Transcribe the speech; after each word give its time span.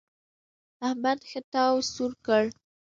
احمد 0.87 1.19
ښه 1.29 1.41
تاو 1.51 1.75
سوړ 1.93 2.11
کړ. 2.25 2.43